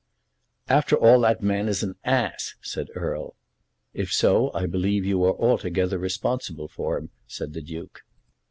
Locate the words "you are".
5.05-5.35